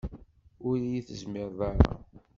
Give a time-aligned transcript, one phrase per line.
[0.67, 1.93] Ur yi-tezmireḍ ara